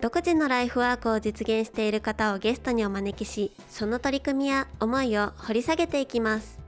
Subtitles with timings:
[0.00, 6.58] 独自のライフワークを実現している方をゲストにお招きしその取り組みや思いを掘り下げていきます。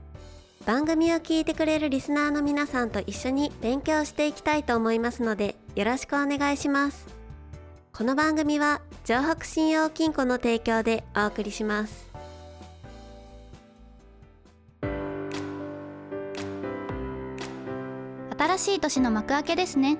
[0.65, 7.07] 番組を聞いてくれるリスナーの皆さんと一緒に勉強していきたいと思いますのでよろしくお願いします。
[7.93, 12.11] この番組は城北信用金庫の提供でお送りします。
[18.37, 19.97] 新しい年の幕開けですね。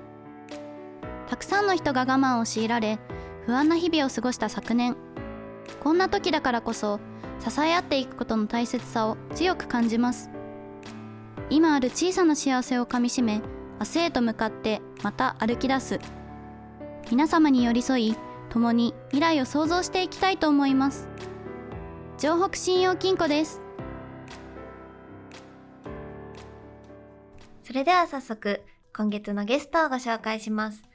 [1.30, 3.00] たくさんの人が我慢を強いられ
[3.45, 4.95] 不安な日々を過ごした昨年。
[5.80, 7.00] こんな時だからこそ
[7.40, 10.30] 支え合っていくことの大切さを強く感じます。
[11.50, 13.42] 今ある小さな幸せをかみしめ
[13.80, 16.00] 明日へと向かってまた歩き出す。
[17.09, 18.16] 皆様に寄り添い
[18.50, 21.08] 共に未来を創造していきたいと思います。
[22.17, 23.61] 城北信用金庫です。
[27.64, 28.61] それでは早速
[28.95, 30.91] 今月のゲストをご紹介します。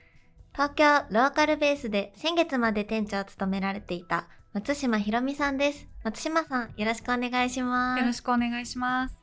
[0.56, 9.20] 東京ローカルベースで先月まで店長を務められていた松島ひろみさんです松島さんよろしくお願いしますよろしくお願いします。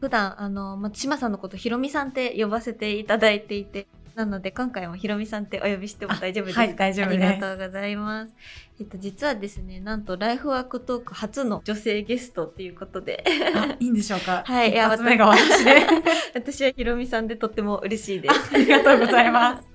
[0.00, 8.34] 普段あの松島さんのことひろみさんって呼ばせていただいていてなので今回もひろみさんってお呼びしても大丈夫ですか、あはい大丈夫ですありがとうございます
[8.80, 13.22] えっと実はですねなんとライフワークトーク初の女性ゲストっていうことで
[13.54, 14.42] あ、いいんでしょうか？
[14.44, 15.86] はい一発目が私で。
[16.34, 19.73] 私はひろみさんでとっても嬉しいですありがとうございます。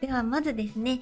[0.00, 1.00] ではまずですね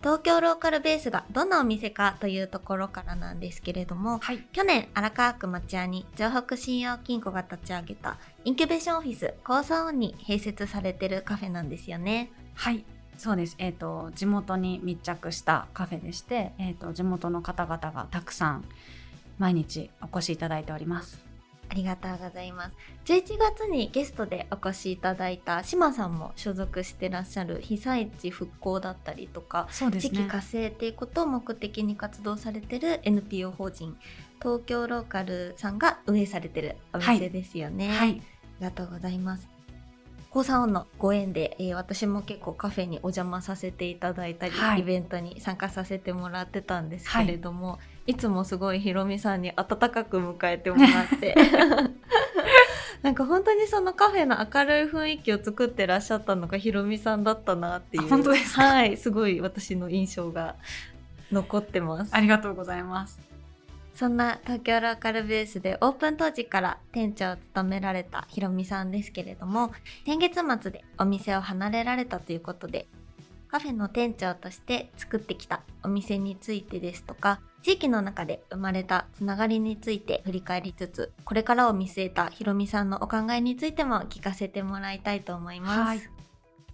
[0.00, 4.46] 東京ローカルベースがどんなお店かというところからなんですけれどもはい。
[4.52, 12.84] 去年荒川区町屋に城北信用金庫が立ち上げたインキュベーションオフィス高サオンに併設されてるカフェなんですよねはい。
[13.16, 13.54] そうです。
[13.58, 18.64] えっ、と地元に密着したカフェでして、えっ、と地元の方々がたくさん
[19.38, 21.33] 毎日お越しいただいております。
[21.68, 22.76] ありがとうございます
[23.06, 30.00] 11月にゲストでお越しいただいた島さんも所属してらっしゃる被災地復興だったりとかね。
[30.00, 33.96] 地域活性っていうことを目的に活動されてる NPO 法人
[34.40, 38.10] 東京ローカルさんが運営されてるお店ですよね、はい。
[38.10, 38.20] あり
[38.60, 39.53] がとうございます
[40.34, 44.80] 高三音のご縁で、えー私も結構カフェにお邪魔させていただいたり、はい。
[44.80, 47.78] イベントに参加させてもらってたんですけれども、
[48.08, 51.36] い、つもすごいひろみさんに温かく迎えてもらって。
[53.02, 58.62] なんか本当にそのカフェの明るい雰囲気を作ってらっしゃったのがひろみさんだったなっていうあ本当ですか？
[58.64, 60.56] はいすごい私の印象が
[61.30, 62.10] 残ってます。
[62.12, 63.20] ありがとうございます。
[63.94, 69.72] そんな東京ローカルベースでオープン当時から店長を務められたひろみさんですけれども
[70.04, 72.86] 先月末でお店を離れられたということで
[73.48, 85.80] カフェの店長として作ってきたお店についてですとか地域の中で生まれたつながりについて振り返りつつこれからを見据えたひろみさんのお考えについても聞かせてもらいたいと思います。
[85.80, 86.13] はい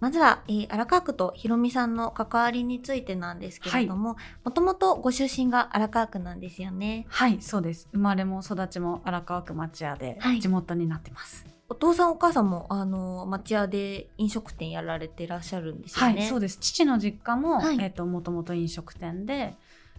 [0.01, 7.05] まずは、えー荒川区とひろみさんの関わりについてなんですけれども、もともとご出身が荒川区なんですよね。
[7.07, 7.87] はい、そうです。
[7.91, 11.45] 生まれも育ちも荒川区町屋ではい地元になってます。
[11.69, 16.21] お父さんお母さんもあの町屋で飲食店やられてらっしゃるんですよね。
[16.21, 16.57] はい、そうです。
[16.59, 19.53] 父の実家も、はいえっ、ともともと飲食店で、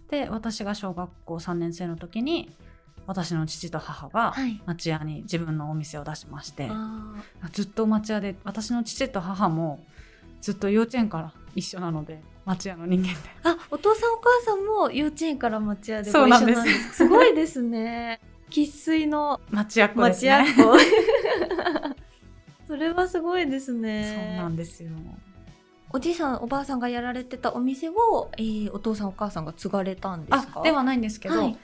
[0.09, 2.53] で私が小学校3年生の時に
[3.07, 4.61] 私の父と母がはい。
[4.65, 7.13] 町屋に自分のお店を出しまして、あ
[7.53, 9.79] ずっと町屋で私の父と母も
[10.43, 13.13] ずっと幼稚園から一緒なので町屋の人間で。
[13.13, 16.93] ーあ、お父さんお母さんも幼稚園から町屋でご一緒ななんですす。
[16.97, 18.19] すごいですね。
[18.49, 20.45] 生粋の町屋っ子ですね。
[20.57, 20.63] 子。
[22.67, 24.35] それはすごいですね。
[24.37, 24.91] そうなんですよ。
[25.93, 30.59] おじいさんおばあさんがやられてたお店を、えーお父さんお母さんが継がれたんですか？
[30.59, 31.57] あではないんですけど、はい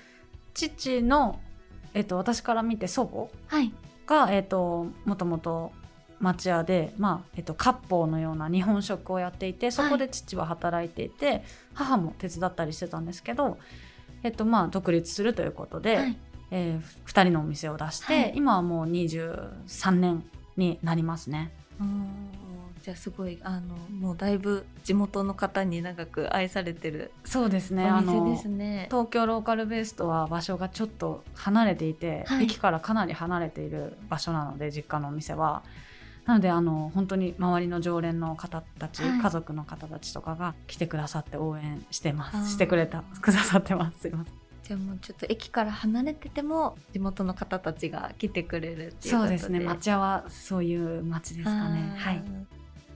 [0.53, 1.39] 父の、
[1.93, 3.73] えっと私から見て祖母はい
[4.07, 5.71] が、えっともともと
[6.19, 11.43] 町屋で、まあえっと割烹のような日本食をやっていてそこで父は働いていて、
[11.73, 13.57] 母も手伝ったりしてたんですけど、
[14.23, 16.17] えっとまあ、独立するということで、はい
[16.51, 20.23] え2人のお店を出して、はい今はもう23年
[20.57, 21.51] になりますね。
[22.83, 28.87] じゃあすごいあのもうだいぶ地元の方に長く愛されてるそうですねお店ですね。
[28.89, 35.63] 東京ローカルベースとは場所がちょっと離れていて、はい駅からかなり離れている場所なので実家のお店は。
[36.29, 39.19] なのであの本当に周りの常連の方たち、はい。
[39.19, 42.51] 家族の方たちとかが来てくださって応援してます。
[42.51, 44.01] してくれたくださってます。
[44.01, 44.33] すいません。
[44.61, 49.09] じゃあもうちょっと駅から離れてても地元の方たちが来てくれるっていうことで。
[49.09, 49.59] そうですね。
[49.61, 51.95] 町屋はそういう町ですかね。
[51.97, 52.23] はい。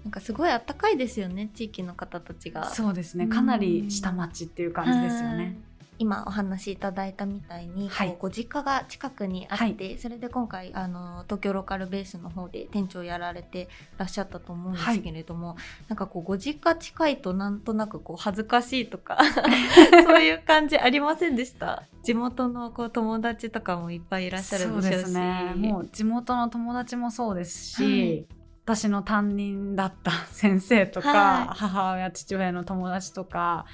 [0.04, 2.70] なんかすごいあったかいですよね地域の方たちが。
[2.70, 3.26] そうですね。
[3.26, 5.58] かなり下町っていう感じですよね
[6.04, 8.16] 今お話しいただいたみたいに、はい。
[8.20, 15.56] ご実家が近くにあって、それで今回あの東京ローカルベースの方で店長やられてらっしゃったと思うんですけれども、
[15.88, 19.18] なんかこうご実家近いとなんとなくこう恥ずかしいとか
[20.06, 21.84] そういう感じありませんでした？
[22.04, 24.98] 地元のこう友達とかもいっぱいいらっしゃるそうででし。
[24.98, 25.54] ょうしすね。
[25.56, 31.48] もう地元の友達もそうですし、はい私の担任だった 先生とか、はい。
[31.58, 33.66] 母親父親の友達とか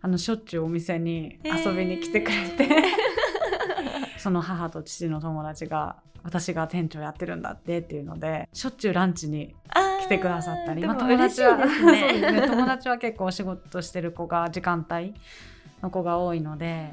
[0.00, 2.68] あのしょっちゅうお店に遊びに来てくれて、
[4.16, 9.54] その母と父の友達が私が店長やってるんだってっていうのでしょっちゅうランチに
[10.02, 12.20] 来てくださったり、まあ、友達はね。
[12.32, 12.46] ね。
[12.46, 15.14] 友達は結構お仕事してる子が時間帯
[15.82, 16.92] の子が多いので、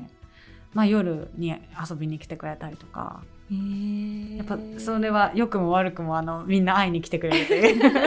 [0.73, 1.55] まあ、夜に
[1.89, 4.37] 遊びに来てくれたりとかへー。
[4.37, 7.91] やっぱそれは良くも悪くもあのみんな会いに来てくれるという。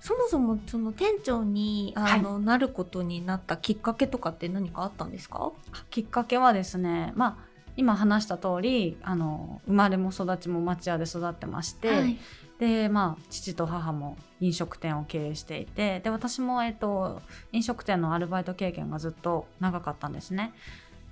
[0.00, 5.52] そもそもその店長にあの、なることになったきっかけとかって何かあったんですか？
[5.90, 7.36] きっかけはですねまあ
[7.76, 12.18] 今話した通りあの生まれも育ちも町屋で育ってまして、はい。
[12.58, 17.22] でまあ父と母も飲食店を経営していてで私も、えっと、
[17.52, 20.52] 飲食店のアルバイト経験がずっと長かったんですね。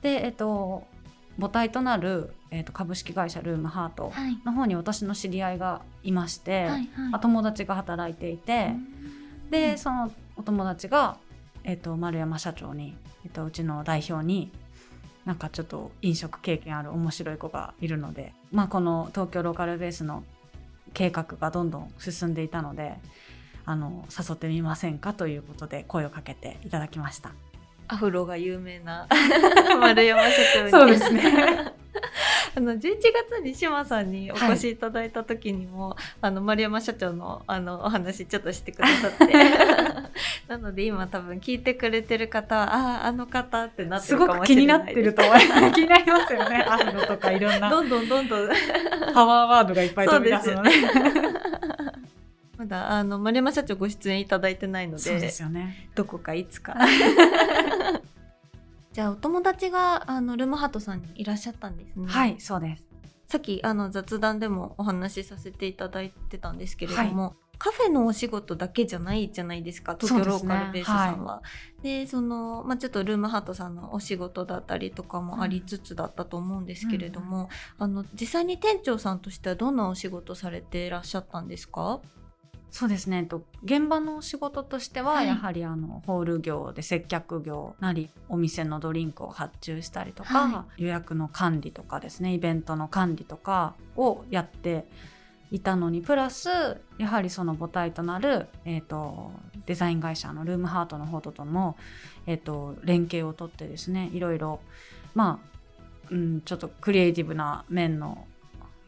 [0.03, 0.85] でえっと
[1.39, 4.39] 母体となる、えっと、株式会社ルームハートはい。
[4.45, 6.89] の方に私の知り合いがいまして、はいはい。
[7.13, 8.73] あ友達が働いていて、
[9.51, 11.17] でそのお友達が、
[11.65, 14.51] えっと丸山社長に、えっとうちの代表に
[15.25, 20.25] なんかちょっと飲食経験ある面白い子がいるので、まあ、この東京ローカルベースの
[20.95, 22.95] 計画がどんどん進んでいたので
[23.67, 27.33] あの誘ってみませんかということで声をかけていただきました。
[27.89, 29.07] アフロが有名な
[29.81, 31.73] 丸山社長にそうですね。
[32.55, 39.35] あの11月に島さんにお越しいただいた時にも、あの丸山社長のあのお話ちょっとしてくださって。
[40.49, 44.85] なので今多分聞いてくれてる方はあああの方ってなってするかもごく気にしれなです。
[44.85, 45.73] ないってると思います。
[45.73, 46.67] 気になりますよね。
[46.69, 47.71] アフロとかいろんな。
[47.71, 48.49] どんどんどんどん。
[49.15, 50.71] パワーワードがいっぱい飛び出すので
[52.59, 55.89] まだあの丸山社長ご出演いただいてないのでそうですよね。
[55.95, 56.77] どこかいつか。
[58.93, 62.07] じゃあお友達があのルームハートさんにいらっしゃったんですね。
[62.09, 62.85] はいそうです。
[63.27, 71.43] さっきあの雑談でもお話しさせていただいてたんですけれども、カフェのお仕事だけじゃないじゃないですか東京ローカルベースさんは。
[71.83, 82.01] でその、まあ、ちょっとルームハートさんのお仕事だったりとかもありつつだったと思うんですけれども、あの実際に店長さんとしてはどんなお仕事されていらっしゃったんですか？
[82.71, 83.19] そうですね。
[83.19, 85.27] えっと現場の仕事としては、はい。
[85.27, 94.87] やはりあのホール業で接客業なりお店のドリンクを発注したりとか、は予約の管理とかですねイベントの管理とかをやって
[95.51, 96.49] いたのにプラス
[96.99, 99.33] やはりその母体となる、えー、と
[99.67, 101.77] デザイン会社のルームハートの方とも、
[102.27, 104.61] えー、と連携をとってですねいろいろ
[105.15, 108.27] まあ、うん、ちょっとクリエイティブな面の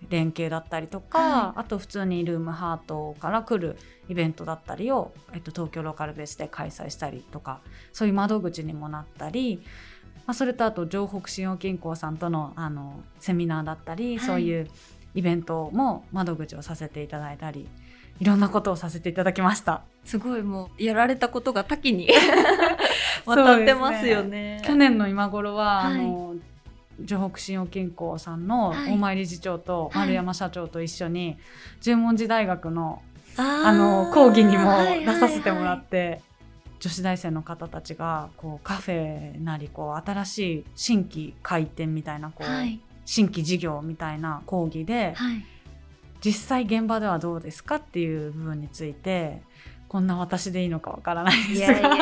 [0.08, 3.76] 連携だったりとか、はあと普通にルームハートから来る
[4.08, 7.60] イベントだったりを、えっと、東京ローカルベースで開催したりとか
[7.92, 9.62] そういう窓口にもなったり、
[10.26, 14.68] まあ、それとあと城北信用金庫さんとのあのセミナーだったり、はいそういう
[15.12, 17.66] イベントも窓口をさせていただいたり
[18.20, 19.82] いろんなことをさせていただきました。
[20.04, 22.08] すごいもうやられたことが多岐に
[23.26, 24.62] 渡ってますよね。
[24.64, 26.34] 去年の今頃は、はいあの
[27.06, 28.92] 城北信用金庫さんのはい。
[28.92, 30.06] 大前理事長とはい。
[30.06, 31.36] 丸山社長と一緒に
[31.80, 33.02] 十文字大学の
[33.36, 36.20] あの講義にも出させてもらって、
[36.80, 42.80] 女子大生の方たちがこうカフェなりこう新しい新規開店みたいなこう、はい。
[43.04, 45.44] 新規事業みたいな講義で、はい。
[46.20, 49.42] 実際現場ではどうですかっていう部分について
[49.88, 51.96] こんな私でいいのかわからないいですが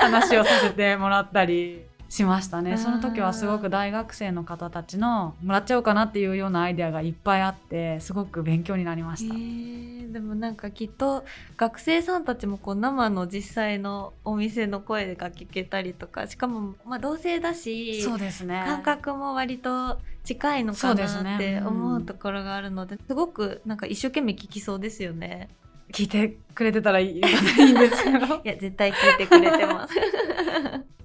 [0.00, 9.34] 話をさせてもらったりしましたねその時はすごく大学生の方たちのもらっちゃおうかなっていうようなアイデアがいっぱいあってすごく勉強になりました。
[9.34, 11.24] へーでもなんかきっと
[11.56, 25.48] 学生さんたちもこう生の実際のお店の声が聞けたりとかしかもまあ同性だしそうですね感覚も割と近いのかなってうん思うところがあるので、すごくなんか一生懸命聞きそうですよね。
[25.92, 29.94] 聞いてくれてたらいいいいんですけど いや絶対聞いてくれてます。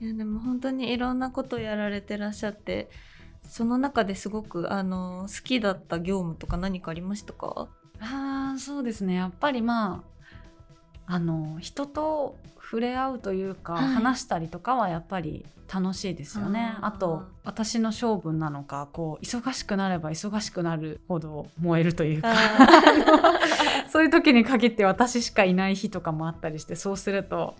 [0.01, 2.89] いやでも本当にいろんなことやられてらっしゃって
[3.43, 7.67] その中ですごくあの好きだった業務とか何かありましたか？
[7.99, 9.15] あーそうですね。
[9.15, 10.03] やっぱりま
[11.07, 13.83] ああの人と触れ合うというか、はい。
[13.87, 16.75] 話したりとかはやっぱり楽しいですよね。
[16.81, 22.31] あと私の性分なのかこう忙しくなれば忙しくなるほど燃えるというか
[23.89, 27.55] そういう時に限って私しかいない日とかもあったりしてそうすると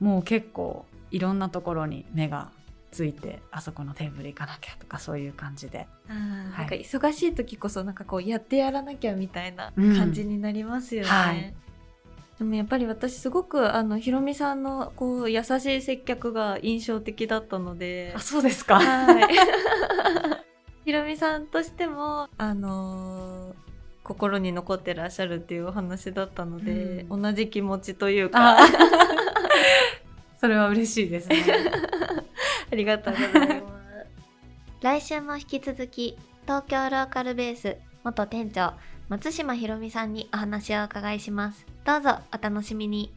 [0.00, 2.50] もう結構いろんなところに目が
[2.90, 5.86] ついてあそこのテーブル行かなきゃとかそういう感じで。
[6.08, 9.96] あーなんか忙しい時こそなんかこうやってやらなきゃみたいなうん。
[9.96, 11.08] 感じになりますよね。
[11.08, 11.54] はい。
[12.38, 18.12] でもやっぱり私すごくあのひろみさんのこう優しい接客が印象的だったので。
[18.16, 18.80] あ、そうですか。
[18.80, 19.28] はい。
[20.84, 23.72] ひろみさんとしてもあのー
[24.04, 28.58] 心に残ってらっしゃるっていうお話だったので、う同じ気持ちというか
[30.42, 31.36] それは嬉しいですね。
[32.72, 33.72] ありがとうございます。
[34.80, 38.72] 来週も引き続き東京ローカルベース元店長
[39.08, 41.64] 松島ひろみさんにお話をお伺いします。
[41.84, 43.14] どうぞお楽しみに。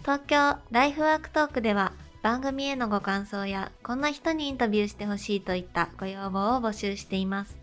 [0.00, 7.58] 東京ライフワークトークでは番組へのご感想やこんな人にインタビューしてほしいといったご要望を募集しています。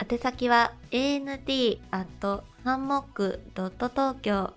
[0.00, 1.82] 宛先は ant
[2.64, 4.52] ハンモック .tokyo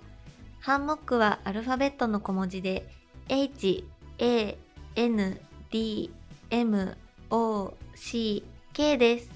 [0.62, 2.88] ハンモックはアルファベットの小文字で
[3.34, 3.86] h
[4.18, 4.58] a
[4.98, 6.12] n d
[6.50, 6.98] m
[7.30, 9.32] o c k です。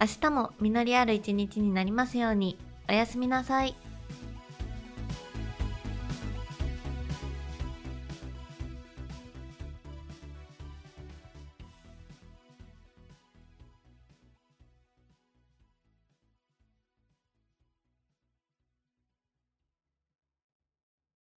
[0.00, 2.56] 明日も実りある一日になりますように。
[2.88, 3.74] おやすみなさい。